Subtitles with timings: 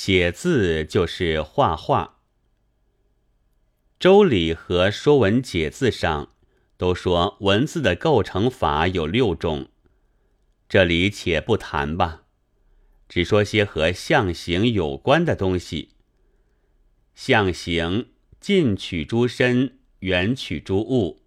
[0.00, 2.20] 写字就是画画。
[3.98, 6.34] 周礼和《说文解字》上
[6.76, 9.70] 都说文字的构成法有六种，
[10.68, 12.22] 这里且不谈吧，
[13.08, 15.88] 只说些和象形有关的东西。
[17.16, 21.24] 象形近取诸身，远取诸物，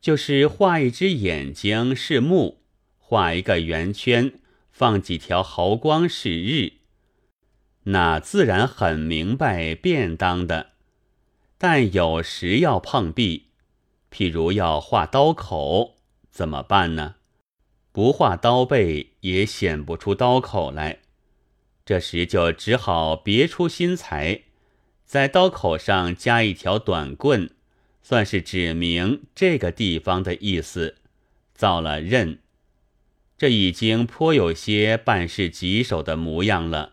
[0.00, 2.62] 就是画一只眼睛是目，
[2.98, 4.38] 画一个圆圈，
[4.70, 6.74] 放几条毫光是日。
[7.90, 10.70] 那自然很明白便当的，
[11.58, 13.46] 但有时要碰壁，
[14.12, 15.96] 譬如要画刀口，
[16.30, 17.16] 怎么办呢？
[17.90, 21.00] 不画刀背也显不出刀口来，
[21.84, 24.42] 这时就只好别出心裁，
[25.04, 27.50] 在刀口上加一条短棍，
[28.02, 30.98] 算是指明这个地方的意思，
[31.54, 32.38] 造了刃。
[33.36, 36.92] 这已经颇有些办事棘手的模样了。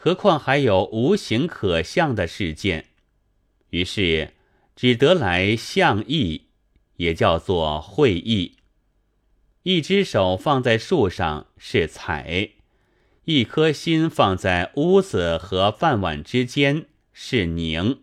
[0.00, 2.86] 何况还有无形可象的事件，
[3.70, 4.34] 于是
[4.76, 6.42] 只得来象意，
[6.98, 8.58] 也叫做会意。
[9.64, 12.50] 一只手放在树上是采，
[13.24, 18.02] 一颗心放在屋子和饭碗之间是宁。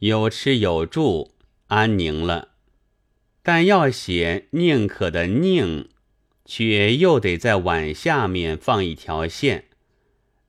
[0.00, 1.32] 有吃有住，
[1.68, 2.50] 安宁了。
[3.42, 5.88] 但要写宁可的宁，
[6.44, 9.67] 却又得在碗下面放一条线。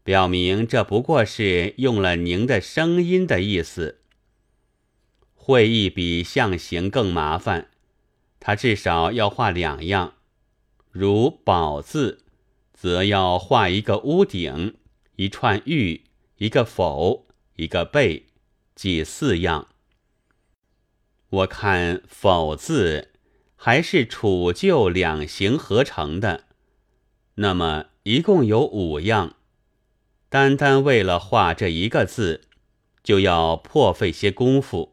[0.03, 4.01] 表明这不过是用了“宁”的声音的意思。
[5.35, 7.69] 会意比象形更麻烦，
[8.39, 10.13] 它至少要画两样。
[10.91, 12.23] 如“宝”字，
[12.73, 14.77] 则要画一个屋顶、
[15.15, 16.05] 一串玉、
[16.37, 18.27] 一个否、一个贝，
[18.75, 19.67] 即四样。
[21.29, 23.09] 我看“否”字
[23.55, 26.45] 还是楚旧两形合成的，
[27.35, 29.35] 那么一共有五样。
[30.29, 32.41] 单单为了画这一个字，
[33.03, 34.91] 就要破费些功夫。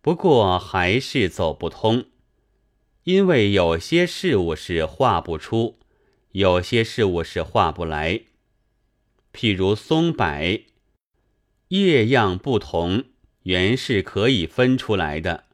[0.00, 2.04] 不过还是走不通，
[3.02, 5.80] 因为有些事物是画不出，
[6.30, 8.20] 有些事物是画不来。
[9.32, 10.64] 譬如松柏，
[11.68, 13.04] 叶样不同，
[13.42, 15.44] 原是可以分出来的，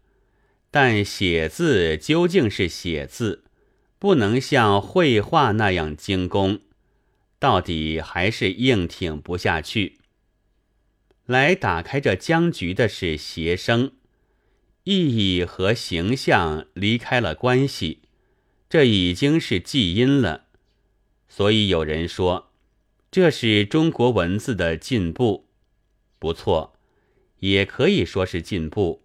[0.71, 3.45] 但写字究竟是写字，
[3.99, 6.61] 不能像绘画那样精工。
[7.41, 9.99] 到底还是硬挺不下去。
[11.27, 13.93] 来打开这僵局的是谐声，
[14.85, 18.03] 意义和形象离开了关系，
[18.69, 20.45] 这已经是记音了。
[21.29, 22.53] 所以有人说，
[23.11, 25.49] 这是中国文字的进步，
[26.19, 26.77] 不错，
[27.39, 29.03] 也可以说是进步。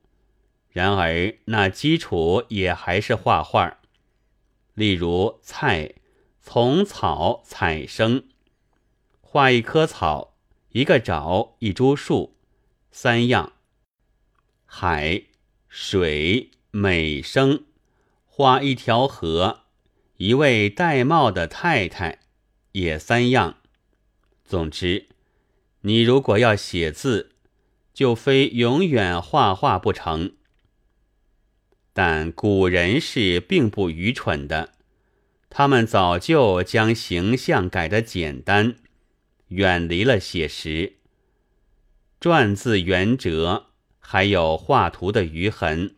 [0.69, 3.79] 然而那基础也还是画画，
[4.73, 5.94] 例如菜。
[6.47, 8.23] 从草采生，
[9.19, 10.35] 画一棵草，
[10.73, 12.37] 一个沼，一株树，
[12.91, 13.53] 三样。
[14.63, 15.23] 海
[15.67, 17.63] 水美生，
[18.27, 19.61] 画一条河，
[20.17, 22.19] 一位戴帽的太太，
[22.73, 23.57] 也三样。
[24.45, 25.07] 总之，
[25.81, 27.31] 你如果要写字，
[27.91, 30.35] 就非永远画画不成。
[31.91, 34.74] 但古人是并不愚蠢的。
[35.57, 38.75] 他们早就将形象改得简单，
[39.47, 40.97] 远离了写实。
[42.19, 43.67] 篆字原折，
[43.97, 45.95] 还有画图的余痕。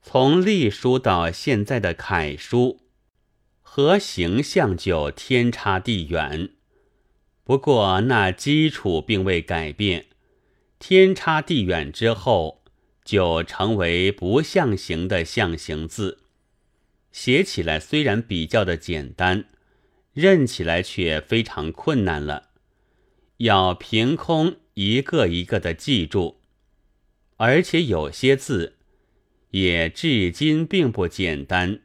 [0.00, 2.80] 从隶书到现在的楷书，
[3.60, 6.48] 和形象就天差地远。
[7.44, 10.06] 不过那基础并未改变，
[10.78, 12.62] 天差地远之后，
[13.04, 16.23] 就成为不象形的象形字。
[17.14, 19.44] 写起来虽然比较的简单，
[20.12, 22.50] 认起来却非常困难了。
[23.36, 26.40] 要凭空一个一个的记住，
[27.36, 28.78] 而且有些字
[29.50, 31.82] 也至今并不简单。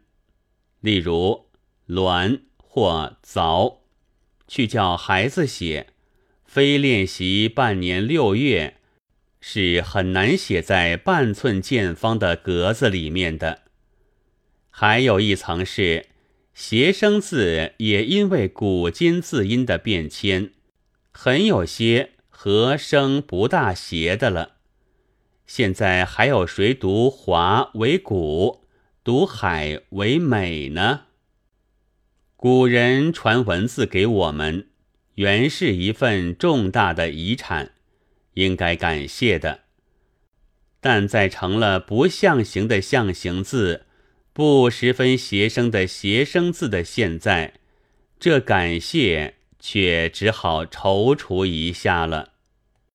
[0.79, 1.45] 例如
[1.87, 3.81] “鸾”或“凿”，
[4.49, 5.93] 去叫孩子写，
[6.43, 8.77] 非练习半年六月，
[9.39, 13.68] 是很难写在半寸见方的格子里面的。
[14.69, 16.07] 还有一层是
[16.53, 20.51] 谐声字，也因为古今字音的变迁，
[21.11, 24.57] 很有些和声不大谐的了。
[25.45, 28.67] 现在还有谁读华为古，
[29.03, 31.01] 读海为美呢？
[32.35, 34.69] 古人传文字给我们，
[35.15, 37.73] 原是一份重大的遗产，
[38.35, 39.61] 应该感谢的。
[40.79, 43.87] 但在成了不象形的象形字。
[44.33, 47.55] 不十分谐声的谐声字的现在，
[48.19, 52.33] 这感谢却只好踌躇一下了。